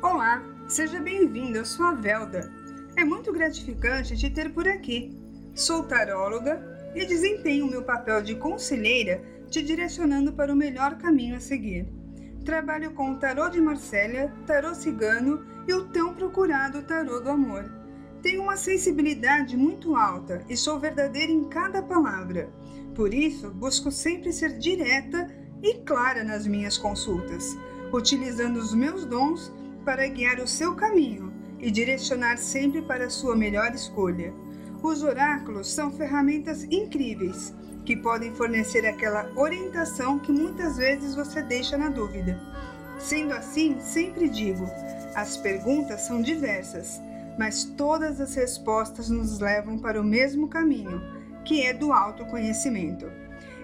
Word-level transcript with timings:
Olá, 0.00 0.44
seja 0.68 1.00
bem-vindo, 1.00 1.58
eu 1.58 1.64
sou 1.64 1.84
a 1.84 1.92
Velda. 1.92 2.52
É 2.94 3.04
muito 3.04 3.32
gratificante 3.32 4.16
te 4.16 4.30
ter 4.30 4.54
por 4.54 4.68
aqui. 4.68 5.10
Sou 5.56 5.82
taróloga 5.82 6.92
e 6.94 7.04
desempenho 7.04 7.66
o 7.66 7.70
meu 7.70 7.82
papel 7.82 8.22
de 8.22 8.36
conselheira 8.36 9.20
te 9.50 9.60
direcionando 9.60 10.32
para 10.32 10.52
o 10.52 10.56
melhor 10.56 10.98
caminho 10.98 11.34
a 11.34 11.40
seguir. 11.40 11.84
Trabalho 12.44 12.92
com 12.92 13.10
o 13.10 13.16
tarô 13.16 13.48
de 13.48 13.60
Marsella, 13.60 14.32
tarô 14.46 14.72
cigano 14.72 15.44
e 15.66 15.74
o 15.74 15.88
tão 15.88 16.14
procurado 16.14 16.82
tarô 16.82 17.18
do 17.18 17.30
amor. 17.30 17.68
Tenho 18.22 18.42
uma 18.42 18.56
sensibilidade 18.56 19.56
muito 19.56 19.96
alta 19.96 20.44
e 20.48 20.56
sou 20.56 20.78
verdadeira 20.78 21.32
em 21.32 21.48
cada 21.48 21.82
palavra. 21.82 22.48
Por 22.94 23.12
isso, 23.12 23.50
busco 23.50 23.90
sempre 23.90 24.32
ser 24.32 24.58
direta 24.58 25.28
e 25.60 25.74
clara 25.78 26.22
nas 26.22 26.46
minhas 26.46 26.78
consultas, 26.78 27.58
utilizando 27.92 28.58
os 28.58 28.72
meus 28.72 29.04
dons 29.04 29.52
para 29.84 30.06
guiar 30.08 30.40
o 30.40 30.46
seu 30.46 30.74
caminho 30.74 31.32
e 31.58 31.70
direcionar 31.70 32.38
sempre 32.38 32.82
para 32.82 33.06
a 33.06 33.10
sua 33.10 33.36
melhor 33.36 33.74
escolha. 33.74 34.32
Os 34.82 35.02
oráculos 35.02 35.72
são 35.72 35.90
ferramentas 35.90 36.64
incríveis 36.64 37.52
que 37.84 37.96
podem 37.96 38.32
fornecer 38.34 38.86
aquela 38.86 39.30
orientação 39.34 40.18
que 40.18 40.30
muitas 40.30 40.76
vezes 40.76 41.14
você 41.14 41.42
deixa 41.42 41.76
na 41.76 41.88
dúvida. 41.88 42.38
Sendo 42.98 43.32
assim, 43.32 43.80
sempre 43.80 44.28
digo: 44.28 44.68
as 45.14 45.36
perguntas 45.36 46.02
são 46.02 46.20
diversas, 46.20 47.00
mas 47.38 47.64
todas 47.64 48.20
as 48.20 48.34
respostas 48.34 49.08
nos 49.08 49.38
levam 49.38 49.78
para 49.78 50.00
o 50.00 50.04
mesmo 50.04 50.48
caminho, 50.48 51.00
que 51.44 51.62
é 51.62 51.72
do 51.72 51.92
autoconhecimento. 51.92 53.10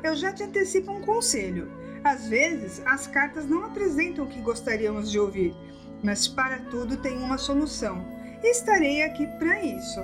Eu 0.02 0.16
já 0.16 0.32
te 0.32 0.42
antecipo 0.42 0.92
um 0.92 1.00
conselho. 1.00 1.70
Às 2.02 2.28
vezes, 2.28 2.82
as 2.84 3.06
cartas 3.06 3.46
não 3.46 3.64
apresentam 3.64 4.24
o 4.24 4.28
que 4.28 4.40
gostaríamos 4.40 5.10
de 5.10 5.18
ouvir, 5.18 5.54
mas 6.04 6.28
para 6.28 6.58
tudo 6.70 6.98
tem 6.98 7.16
uma 7.16 7.38
solução. 7.38 8.06
Estarei 8.42 9.02
aqui 9.02 9.26
para 9.38 9.64
isso. 9.64 10.00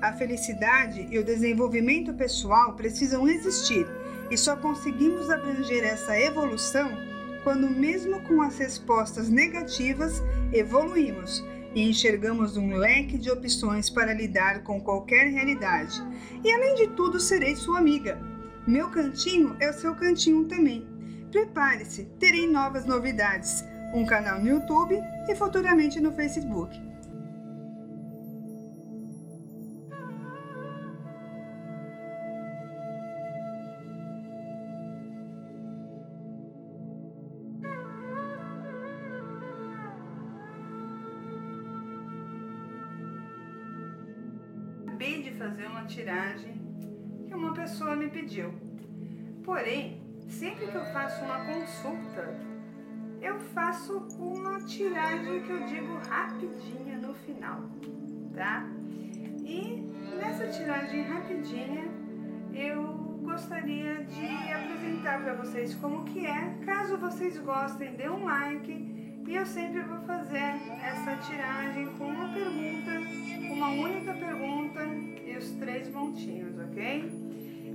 A 0.00 0.12
felicidade 0.14 1.06
e 1.10 1.18
o 1.18 1.24
desenvolvimento 1.24 2.14
pessoal 2.14 2.74
precisam 2.74 3.28
existir 3.28 3.86
e 4.30 4.36
só 4.36 4.56
conseguimos 4.56 5.30
abranger 5.30 5.84
essa 5.84 6.18
evolução 6.18 6.90
quando, 7.44 7.70
mesmo 7.70 8.20
com 8.22 8.42
as 8.42 8.58
respostas 8.58 9.28
negativas, 9.28 10.22
evoluímos 10.52 11.44
e 11.74 11.88
enxergamos 11.88 12.56
um 12.56 12.74
leque 12.74 13.18
de 13.18 13.30
opções 13.30 13.90
para 13.90 14.14
lidar 14.14 14.62
com 14.62 14.80
qualquer 14.80 15.28
realidade. 15.28 16.02
E 16.42 16.50
além 16.50 16.74
de 16.74 16.88
tudo, 16.88 17.20
serei 17.20 17.54
sua 17.54 17.78
amiga. 17.78 18.18
Meu 18.66 18.90
cantinho 18.90 19.54
é 19.60 19.70
o 19.70 19.74
seu 19.74 19.94
cantinho 19.94 20.46
também. 20.46 20.86
Prepare-se, 21.30 22.04
terei 22.18 22.50
novas 22.50 22.84
novidades, 22.86 23.62
um 23.94 24.04
canal 24.04 24.40
no 24.40 24.48
YouTube 24.48 25.00
e 25.28 25.34
futuramente 25.34 26.00
no 26.00 26.12
Facebook. 26.12 26.86
acabei 45.06 45.22
de 45.22 45.30
fazer 45.32 45.66
uma 45.66 45.84
tiragem 45.84 46.60
que 47.28 47.34
uma 47.34 47.52
pessoa 47.52 47.94
me 47.94 48.08
pediu. 48.08 48.52
Porém, 49.44 50.00
sempre 50.28 50.66
que 50.66 50.74
eu 50.74 50.84
faço 50.86 51.22
uma 51.24 51.44
consulta, 51.44 52.34
eu 53.26 53.38
faço 53.40 53.98
uma 54.18 54.60
tiragem 54.60 55.42
que 55.42 55.50
eu 55.50 55.66
digo 55.66 55.98
rapidinha 56.08 56.96
no 56.98 57.12
final, 57.14 57.62
tá? 58.34 58.64
E 59.44 59.82
nessa 60.16 60.46
tiragem 60.48 61.02
rapidinha, 61.02 61.84
eu 62.54 62.82
gostaria 63.22 64.04
de 64.04 64.52
apresentar 64.52 65.22
para 65.22 65.34
vocês 65.34 65.74
como 65.74 66.04
que 66.04 66.24
é. 66.24 66.56
Caso 66.64 66.96
vocês 66.96 67.38
gostem, 67.38 67.96
dê 67.96 68.08
um 68.08 68.24
like. 68.24 68.72
E 69.26 69.34
eu 69.34 69.44
sempre 69.44 69.82
vou 69.82 70.00
fazer 70.02 70.54
essa 70.82 71.16
tiragem 71.16 71.86
com 71.98 72.04
uma 72.04 72.32
pergunta 72.32 73.26
uma 73.56 73.70
única 73.70 74.12
pergunta 74.12 74.84
e 74.84 75.34
os 75.36 75.50
três 75.52 75.88
pontinhos, 75.88 76.58
ok? 76.58 77.10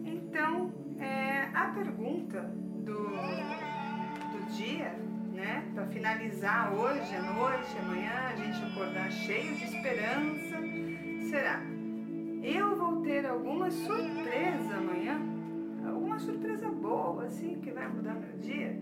Então, 0.05 0.71
é, 0.99 1.49
a 1.53 1.71
pergunta 1.73 2.41
do, 2.85 3.15
para 5.73 5.85
finalizar 5.87 6.73
hoje 6.73 7.15
à 7.15 7.21
noite, 7.21 7.77
amanhã, 7.79 8.11
a 8.29 8.35
gente 8.35 8.63
acordar 8.63 9.11
cheio 9.11 9.55
de 9.55 9.63
esperança, 9.63 10.57
será: 11.29 11.61
eu 12.43 12.75
vou 12.75 13.01
ter 13.01 13.25
alguma 13.25 13.69
surpresa 13.71 14.75
amanhã? 14.75 15.19
Alguma 15.85 16.19
surpresa 16.19 16.69
boa, 16.69 17.25
assim, 17.25 17.59
que 17.61 17.71
vai 17.71 17.87
mudar 17.87 18.15
meu 18.15 18.37
dia? 18.39 18.77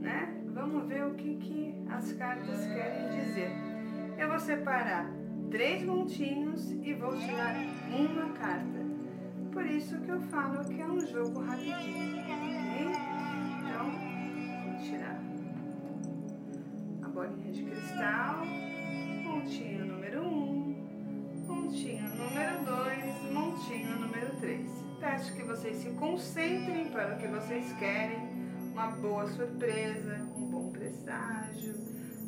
Né? 0.00 0.34
Vamos 0.46 0.86
ver 0.86 1.06
o 1.06 1.14
que, 1.14 1.36
que 1.36 1.74
as 1.88 2.12
cartas 2.12 2.66
querem 2.66 3.08
dizer. 3.18 3.50
Eu 4.18 4.28
vou 4.28 4.38
separar 4.38 5.10
três 5.50 5.84
montinhos 5.84 6.70
e 6.70 6.92
vou 6.94 7.16
tirar 7.16 7.54
uma 7.88 8.32
carta. 8.34 8.86
Por 9.52 9.64
isso 9.64 9.98
que 10.00 10.10
eu 10.10 10.20
falo 10.22 10.64
que 10.64 10.80
é 10.80 10.86
um 10.86 11.00
jogo 11.00 11.40
rapidinho, 11.40 12.22
de 17.56 17.62
cristal, 17.62 18.44
montinho 19.24 19.86
número 19.86 20.22
1, 20.22 20.26
um, 20.26 21.44
montinho 21.46 22.08
número 22.10 22.64
2, 22.64 23.32
montinho 23.32 23.98
número 23.98 24.36
3. 24.40 24.70
Peço 25.00 25.34
que 25.34 25.42
vocês 25.42 25.78
se 25.78 25.88
concentrem 25.92 26.90
para 26.90 27.14
o 27.14 27.18
que 27.18 27.26
vocês 27.28 27.72
querem, 27.78 28.18
uma 28.72 28.88
boa 28.88 29.26
surpresa, 29.28 30.20
um 30.36 30.50
bom 30.50 30.70
presságio, 30.70 31.74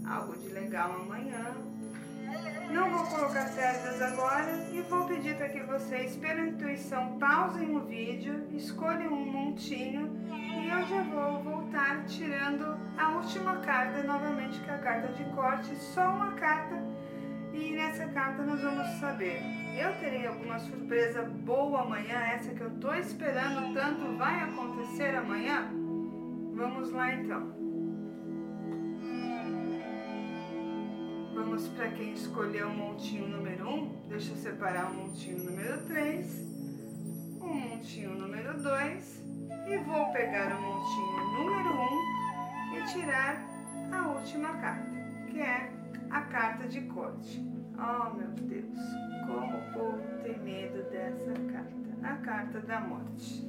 algo 0.07 0.35
de 0.39 0.49
legal 0.49 0.93
amanhã 0.93 1.55
não 2.71 2.91
vou 2.91 3.07
colocar 3.07 3.47
cerdas 3.49 4.01
agora 4.03 4.69
e 4.73 4.81
vou 4.83 5.07
pedir 5.07 5.37
para 5.37 5.49
que 5.49 5.61
vocês, 5.61 6.17
pela 6.17 6.41
intuição, 6.41 7.19
pausem 7.19 7.77
o 7.77 7.81
vídeo, 7.81 8.47
escolham 8.53 9.13
um 9.13 9.25
montinho 9.25 10.11
e 10.31 10.69
eu 10.69 10.87
já 10.87 11.03
vou 11.03 11.43
voltar 11.43 12.05
tirando 12.05 12.79
a 12.99 13.11
última 13.11 13.57
carta 13.59 14.03
novamente, 14.03 14.61
que 14.61 14.71
é 14.71 14.75
a 14.75 14.79
carta 14.79 15.09
de 15.13 15.25
corte, 15.35 15.75
só 15.77 16.11
uma 16.11 16.33
carta. 16.33 16.77
E 17.53 17.73
nessa 17.73 18.07
carta 18.09 18.43
nós 18.43 18.61
vamos 18.61 18.87
saber, 19.01 19.43
eu 19.77 19.93
terei 19.99 20.27
alguma 20.27 20.59
surpresa 20.59 21.23
boa 21.23 21.83
amanhã, 21.83 22.19
essa 22.35 22.55
que 22.55 22.61
eu 22.61 22.69
estou 22.69 22.95
esperando 22.95 23.75
tanto 23.75 24.17
vai 24.17 24.43
acontecer 24.43 25.17
amanhã? 25.17 25.69
Vamos 26.55 26.91
lá 26.91 27.15
então. 27.15 27.58
Vamos 31.59 31.75
para 31.75 31.91
quem 31.91 32.13
escolheu 32.13 32.69
o 32.69 32.73
montinho 32.73 33.27
número 33.27 33.69
1. 33.69 33.75
Um. 33.75 34.09
Deixa 34.09 34.31
eu 34.31 34.37
separar 34.37 34.93
o 34.93 34.95
montinho 34.95 35.43
número 35.43 35.85
3, 35.87 37.37
o 37.41 37.47
montinho 37.47 38.15
número 38.15 38.63
2 38.63 39.25
e 39.67 39.77
vou 39.79 40.13
pegar 40.13 40.57
o 40.57 40.63
montinho 40.63 41.17
número 41.35 41.71
1 41.71 41.83
um 41.83 42.77
e 42.77 42.85
tirar 42.85 43.45
a 43.91 44.07
última 44.07 44.57
carta, 44.59 44.89
que 45.27 45.41
é 45.41 45.73
a 46.11 46.21
carta 46.21 46.69
de 46.69 46.81
corte. 46.83 47.45
Oh 47.75 48.15
meu 48.15 48.29
Deus, 48.29 48.79
como 49.27 49.59
o 49.59 49.73
povo 49.73 50.23
tem 50.23 50.39
medo 50.39 50.89
dessa 50.91 51.33
carta, 51.53 51.75
a 52.05 52.17
carta 52.19 52.61
da 52.61 52.81
morte. 52.83 53.45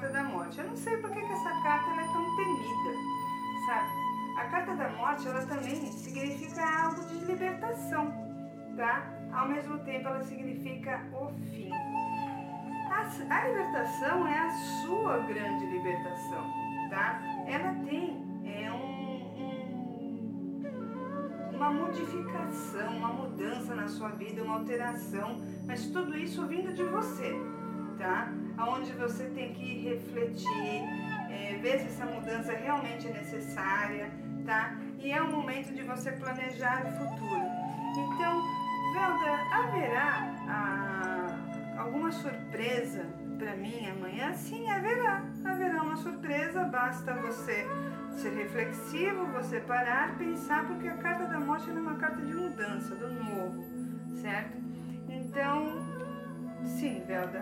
Carta 0.00 0.08
da 0.08 0.24
morte. 0.24 0.58
Eu 0.58 0.66
não 0.66 0.76
sei 0.76 0.96
por 0.96 1.10
que, 1.10 1.20
que 1.20 1.32
essa 1.32 1.50
carta 1.62 1.90
é 1.90 2.04
tão 2.04 2.36
temida, 2.36 2.96
sabe? 3.66 3.90
A 4.36 4.44
carta 4.46 4.74
da 4.74 4.88
morte, 4.90 5.28
ela 5.28 5.44
também 5.44 5.76
significa 5.92 6.84
algo 6.84 7.04
de 7.04 7.16
libertação, 7.26 8.10
tá? 8.76 9.06
Ao 9.32 9.46
mesmo 9.46 9.78
tempo, 9.80 10.08
ela 10.08 10.22
significa 10.22 11.02
o 11.12 11.28
fim. 11.50 11.70
A, 12.90 13.02
a 13.28 13.48
libertação 13.48 14.26
é 14.26 14.38
a 14.38 14.50
sua 14.50 15.18
grande 15.18 15.66
libertação, 15.66 16.50
tá? 16.88 17.20
Ela 17.46 17.74
tem 17.84 18.28
é 18.46 18.72
um, 18.72 19.36
um, 20.64 20.70
uma 21.54 21.70
modificação, 21.70 22.96
uma 22.96 23.08
mudança 23.08 23.74
na 23.74 23.86
sua 23.86 24.08
vida, 24.10 24.42
uma 24.42 24.56
alteração, 24.60 25.42
mas 25.66 25.86
tudo 25.88 26.16
isso 26.16 26.46
vindo 26.46 26.72
de 26.72 26.84
você 26.84 27.38
tá? 28.00 28.32
Onde 28.68 28.92
você 28.92 29.24
tem 29.30 29.52
que 29.52 29.88
refletir, 29.88 30.82
é, 31.30 31.58
ver 31.60 31.80
se 31.80 31.86
essa 31.86 32.04
mudança 32.06 32.52
realmente 32.52 33.08
é 33.08 33.12
necessária, 33.12 34.10
tá? 34.44 34.76
E 34.98 35.10
é 35.12 35.20
o 35.20 35.30
momento 35.30 35.72
de 35.72 35.82
você 35.82 36.12
planejar 36.12 36.86
o 36.86 36.90
futuro. 36.92 37.42
Então, 37.96 38.42
Velda, 38.92 39.32
haverá 39.52 40.34
a, 40.48 41.80
alguma 41.80 42.10
surpresa 42.10 43.06
para 43.38 43.56
mim 43.56 43.86
amanhã? 43.86 44.34
Sim, 44.34 44.68
haverá. 44.68 45.22
Haverá 45.44 45.82
uma 45.82 45.96
surpresa, 45.96 46.64
basta 46.64 47.14
você 47.14 47.66
ser 48.10 48.30
reflexivo, 48.34 49.26
você 49.26 49.60
parar, 49.60 50.16
pensar, 50.18 50.66
porque 50.66 50.88
a 50.88 50.96
carta 50.96 51.26
da 51.26 51.40
morte 51.40 51.70
é 51.70 51.72
uma 51.72 51.94
carta 51.94 52.20
de 52.20 52.34
mudança, 52.34 52.94
do 52.94 53.08
novo, 53.08 53.64
certo? 54.20 54.58
Então, 55.08 55.78
sim, 56.64 57.02
Velda, 57.06 57.40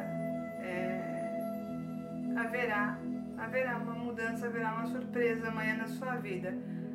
haverá, 2.42 2.98
haverá 3.38 3.78
uma 3.78 3.94
mudança, 3.94 4.46
haverá 4.46 4.72
uma 4.74 4.86
surpresa 4.86 5.48
amanhã 5.48 5.76
na 5.76 5.88
sua 5.88 6.16
vida. 6.16 6.54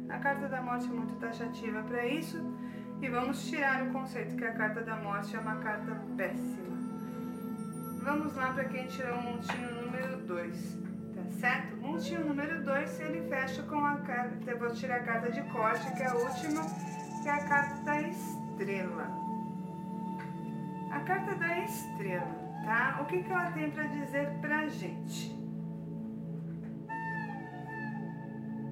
A 0.10 0.18
carta 0.20 0.48
da 0.48 0.62
morte 0.62 0.86
é 0.86 0.94
muito 0.94 1.16
taxativa 1.16 1.82
para 1.84 2.06
isso 2.06 2.40
e 3.02 3.10
vamos 3.10 3.46
tirar 3.50 3.84
o 3.84 3.92
conceito 3.92 4.36
que 4.36 4.46
a 4.46 4.54
carta 4.54 4.82
da 4.82 4.96
morte 4.96 5.36
é 5.36 5.40
uma 5.40 5.58
carta 5.58 5.96
péssima. 6.16 6.74
Vamos 8.04 8.36
lá 8.36 8.54
para 8.54 8.66
quem 8.66 8.86
tirou 8.88 9.18
o 9.18 9.24
montinho 9.24 9.82
número 9.82 10.18
2, 10.18 10.78
tá 11.16 11.32
certo? 11.40 11.78
Montinho 11.78 12.26
número 12.26 12.64
2, 12.64 13.00
ele 13.00 13.30
fecha 13.30 13.64
com 13.64 13.84
a 13.86 13.98
carta, 13.98 14.52
eu 14.52 14.60
vou 14.60 14.72
tirar 14.72 14.98
a 14.98 15.04
carta 15.04 15.32
de 15.32 15.42
corte, 15.44 15.90
que 15.96 16.04
é 16.04 16.08
a 16.08 16.16
última, 16.16 16.64
que 17.22 17.30
é 17.30 17.32
a 17.32 17.48
carta 17.48 17.82
da 17.84 18.02
estrela. 18.02 19.08
A 20.92 21.00
carta 21.00 21.36
da 21.36 21.60
estrela, 21.60 22.43
tá? 22.64 23.00
O 23.02 23.06
que, 23.06 23.22
que 23.22 23.32
ela 23.32 23.52
tem 23.52 23.70
para 23.70 23.84
dizer 23.84 24.30
pra 24.42 24.68
gente? 24.68 25.34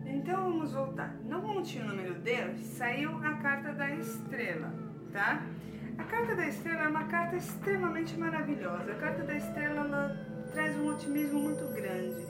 Então 0.05 0.43
vamos 0.43 0.73
voltar. 0.73 1.15
No 1.25 1.41
montinho 1.41 1.85
número 1.85 2.15
2 2.15 2.59
saiu 2.61 3.17
a 3.17 3.33
carta 3.35 3.73
da 3.73 3.89
estrela, 3.91 4.73
tá? 5.11 5.41
A 5.97 6.03
carta 6.03 6.35
da 6.35 6.47
estrela 6.47 6.83
é 6.83 6.87
uma 6.87 7.05
carta 7.05 7.35
extremamente 7.35 8.17
maravilhosa. 8.17 8.91
A 8.91 8.95
carta 8.95 9.23
da 9.23 9.35
estrela 9.35 9.81
ela 9.81 10.17
traz 10.53 10.75
um 10.77 10.89
otimismo 10.89 11.39
muito 11.39 11.65
grande. 11.73 12.25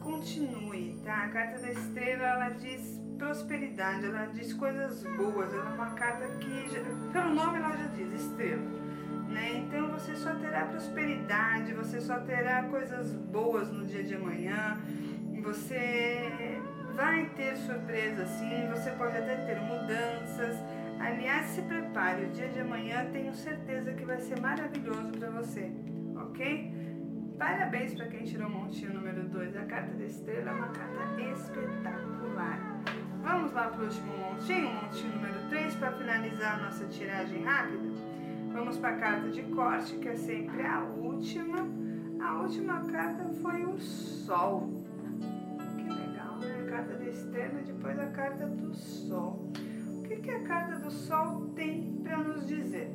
Continue, 0.00 1.00
tá? 1.04 1.24
A 1.24 1.28
carta 1.28 1.60
da 1.60 1.72
estrela 1.72 2.24
ela 2.24 2.48
diz 2.50 3.00
prosperidade, 3.18 4.06
ela 4.06 4.26
diz 4.26 4.52
coisas 4.54 5.02
boas. 5.16 5.52
Ela 5.52 5.70
é 5.70 5.74
uma 5.74 5.90
carta 5.90 6.26
que, 6.38 7.12
pelo 7.12 7.34
nome, 7.34 7.58
ela 7.58 7.76
já 7.76 7.86
diz 7.88 8.12
estrela. 8.12 8.89
Né? 9.30 9.58
Então 9.58 9.88
você 9.88 10.14
só 10.16 10.34
terá 10.34 10.66
prosperidade, 10.66 11.72
você 11.72 12.00
só 12.00 12.18
terá 12.20 12.64
coisas 12.64 13.12
boas 13.12 13.70
no 13.70 13.86
dia 13.86 14.02
de 14.02 14.14
amanhã. 14.14 14.78
Você 15.42 16.60
vai 16.94 17.26
ter 17.36 17.56
surpresa 17.56 18.26
sim, 18.26 18.68
você 18.68 18.90
pode 18.90 19.16
até 19.16 19.36
ter 19.36 19.60
mudanças 19.60 20.56
Aliás, 21.00 21.46
se 21.46 21.62
prepare, 21.62 22.26
o 22.26 22.28
dia 22.28 22.48
de 22.48 22.60
amanhã 22.60 23.06
tenho 23.10 23.32
certeza 23.32 23.90
que 23.94 24.04
vai 24.04 24.20
ser 24.20 24.38
maravilhoso 24.38 25.10
para 25.12 25.30
você, 25.30 25.72
ok? 26.14 26.74
Parabéns 27.38 27.94
para 27.94 28.06
quem 28.08 28.24
tirou 28.24 28.48
o 28.48 28.50
montinho 28.50 28.92
número 28.92 29.22
2. 29.22 29.56
A 29.56 29.64
carta 29.64 29.94
da 29.94 30.04
estrela 30.04 30.50
é 30.50 30.52
uma 30.52 30.68
carta 30.68 31.22
espetacular. 31.22 32.60
Vamos 33.22 33.50
lá 33.52 33.68
para 33.68 33.80
o 33.80 33.84
último 33.84 34.14
montinho, 34.18 34.74
montinho 34.74 35.14
número 35.14 35.48
3, 35.48 35.74
para 35.76 35.92
finalizar 35.92 36.60
a 36.60 36.64
nossa 36.64 36.84
tiragem 36.84 37.42
rápida. 37.44 37.79
Vamos 38.60 38.76
para 38.76 38.90
a 38.90 38.98
carta 38.98 39.30
de 39.30 39.42
corte, 39.44 39.96
que 39.96 40.06
é 40.06 40.14
sempre 40.14 40.66
a 40.66 40.80
última. 40.82 41.66
A 42.20 42.42
última 42.42 42.84
carta 42.84 43.24
foi 43.40 43.64
o 43.64 43.78
Sol. 43.78 44.68
Que 45.78 45.88
legal, 45.88 46.38
né? 46.38 46.66
A 46.66 46.70
carta 46.70 46.94
da 46.94 47.06
estrela, 47.06 47.62
depois 47.62 47.98
a 47.98 48.10
carta 48.10 48.46
do 48.46 48.74
Sol 48.74 49.50
que, 50.10 50.16
que 50.16 50.30
a 50.30 50.42
carta 50.42 50.76
do 50.76 50.90
Sol 50.90 51.46
tem 51.54 52.00
para 52.02 52.18
nos 52.18 52.46
dizer? 52.46 52.90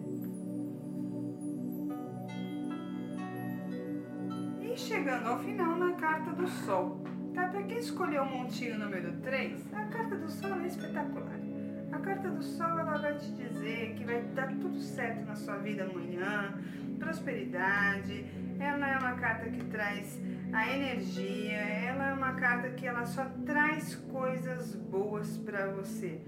E 4.61 4.77
chegando 4.77 5.27
ao 5.27 5.39
final 5.39 5.77
na 5.77 5.93
carta 5.93 6.31
do 6.31 6.47
Sol, 6.47 7.01
tá? 7.33 7.47
Para 7.47 7.63
quem 7.63 7.77
escolheu 7.77 8.23
o 8.23 8.25
montinho 8.25 8.77
número 8.77 9.13
3, 9.21 9.73
a 9.73 9.85
carta 9.85 10.17
do 10.17 10.29
Sol 10.29 10.59
é 10.59 10.67
espetacular. 10.67 11.44
A 11.91 11.99
carta 11.99 12.29
do 12.29 12.43
Sol 12.43 12.79
ela 12.79 12.97
vai 12.97 13.17
te 13.17 13.31
dizer 13.31 13.95
que 13.95 14.03
vai 14.03 14.21
dar 14.33 14.47
tudo 14.47 14.79
certo 14.79 15.25
na 15.25 15.35
sua 15.35 15.57
vida 15.57 15.83
amanhã, 15.85 16.53
prosperidade. 16.99 18.25
Ela 18.59 18.89
é 18.89 18.97
uma 18.97 19.13
carta 19.13 19.49
que 19.49 19.63
traz 19.65 20.19
a 20.53 20.67
energia, 20.69 21.57
ela 21.57 22.09
é 22.09 22.13
uma 22.13 22.33
carta 22.33 22.69
que 22.69 22.87
ela 22.87 23.05
só 23.05 23.25
traz 23.45 23.95
coisas 23.95 24.75
boas 24.75 25.37
para 25.37 25.67
você 25.67 26.21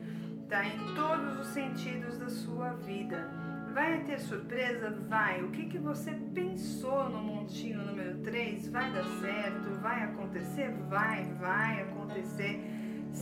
tá? 0.50 0.66
Em 0.66 0.96
todos 0.96 1.40
os 1.40 1.48
sentidos 1.48 2.18
da 2.18 2.30
sua 2.30 2.70
vida. 2.74 3.30
Vai 3.74 4.04
ter 4.06 4.20
surpresa? 4.20 4.90
Vai. 5.08 5.44
O 5.44 5.52
que, 5.52 5.66
que 5.66 5.78
você 5.78 6.12
pensou 6.34 7.10
no 7.10 7.22
montinho 7.22 7.84
número 7.84 8.18
3? 8.20 8.70
Vai 8.70 8.92
dar 8.92 9.04
certo? 9.22 9.80
Vai 9.82 10.04
acontecer? 10.04 10.72
Vai, 10.90 11.26
vai 11.34 11.82
acontecer. 11.84 12.60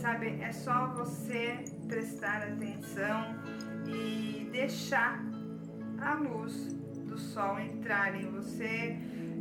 Sabe, 0.00 0.38
é 0.40 0.52
só 0.52 0.88
você 0.88 1.64
prestar 1.88 2.42
atenção 2.42 3.34
e 3.86 4.48
deixar 4.52 5.20
a 5.98 6.14
luz 6.14 6.74
do 7.06 7.18
sol 7.18 7.58
entrar 7.58 8.14
em 8.14 8.30
você. 8.30 8.96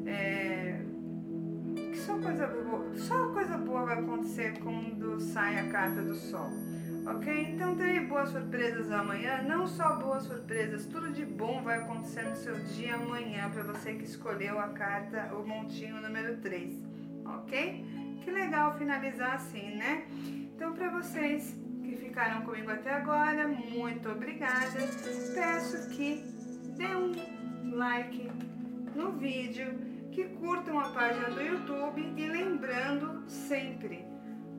É, 0.07 0.80
que 1.75 1.98
só 1.98 2.18
coisa 2.18 2.48
boa, 2.48 2.96
só 2.96 3.28
coisa 3.30 3.57
boa 3.57 3.86
vai 3.86 4.00
acontecer 4.00 4.57
quando 4.60 5.19
sai 5.19 5.60
a 5.60 5.69
carta 5.69 6.02
do 6.02 6.16
sol 6.16 6.50
ok? 7.06 7.51
Então 7.54 7.75
terei 7.75 8.00
boas 8.01 8.30
surpresas 8.30 8.92
amanhã, 8.92 9.44
não 9.44 9.68
só 9.68 9.96
boas 9.98 10.24
surpresas, 10.24 10.86
tudo 10.86 11.12
de 11.12 11.25
bom 11.25 11.62
vai 11.62 11.78
acontecer 11.78 12.24
no 12.24 12.36
seu 12.36 12.56
dia 12.56 12.96
amanhã 12.96 13.50
para 13.51 13.63
você 13.63 13.94
que 13.94 14.04
escolheu 14.04 14.60
a 14.60 14.69
carta, 14.69 15.34
o 15.36 15.46
montinho 15.46 16.01
número 16.01 16.38
3, 16.38 16.74
ok? 17.25 17.86
Que 18.24 18.31
legal 18.31 18.75
finalizar 18.78 19.36
assim, 19.36 19.75
né? 19.75 20.06
Então 20.56 20.74
para 20.74 20.90
vocês 20.90 21.54
que 21.84 21.98
ficaram 21.98 22.44
comigo 22.46 22.72
até 22.72 22.94
agora, 22.94 23.48
muito 23.48 24.10
obrigada. 24.10 24.80
Peço 25.34 25.90
que 25.90 26.24
dê 26.78 26.96
um 26.96 27.75
like 27.75 28.31
no 28.96 29.12
vídeo, 29.12 29.68
que 30.12 30.24
curtam 30.30 30.80
a 30.80 30.89
página 30.89 31.30
do 31.30 31.41
YouTube 31.41 32.13
e 32.15 32.27
lembrando 32.27 33.30
sempre 33.30 34.06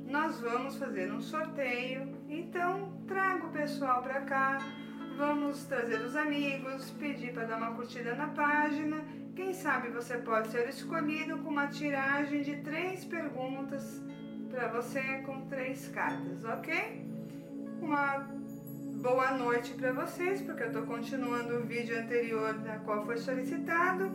nós 0.06 0.40
vamos 0.40 0.76
fazer 0.76 1.12
um 1.12 1.20
sorteio. 1.20 2.14
Então, 2.28 2.92
traga 3.08 3.46
o 3.46 3.50
pessoal 3.50 4.02
para 4.02 4.20
cá, 4.20 4.58
vamos 5.16 5.64
trazer 5.64 6.00
os 6.02 6.14
amigos, 6.14 6.90
pedir 6.92 7.32
para 7.32 7.46
dar 7.46 7.56
uma 7.56 7.74
curtida 7.74 8.14
na 8.14 8.28
página. 8.28 9.02
Quem 9.34 9.52
sabe 9.52 9.88
você 9.88 10.18
pode 10.18 10.48
ser 10.48 10.68
escolhido 10.68 11.38
com 11.38 11.50
uma 11.50 11.66
tiragem 11.66 12.42
de 12.42 12.56
três 12.58 13.04
perguntas 13.04 14.00
para 14.56 14.68
você 14.68 15.02
com 15.26 15.42
três 15.48 15.86
cartas, 15.88 16.42
ok? 16.44 17.04
Uma 17.82 18.26
boa 19.02 19.32
noite 19.32 19.74
para 19.74 19.92
vocês, 19.92 20.40
porque 20.40 20.62
eu 20.62 20.68
estou 20.68 20.82
continuando 20.84 21.58
o 21.58 21.66
vídeo 21.66 21.98
anterior 21.98 22.54
da 22.60 22.78
qual 22.78 23.04
foi 23.04 23.18
solicitado. 23.18 24.10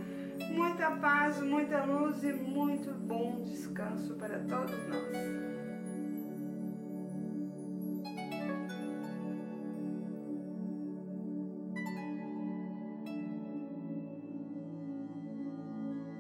Muita 0.49 0.89
paz, 0.95 1.39
muita 1.39 1.83
luz 1.83 2.23
e 2.23 2.33
muito 2.33 2.91
bom 2.91 3.43
descanso 3.43 4.15
para 4.15 4.39
todos 4.39 4.87
nós. 4.87 5.50